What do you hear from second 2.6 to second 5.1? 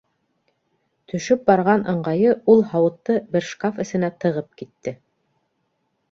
һауытты бер шкаф эсенә тығып китте.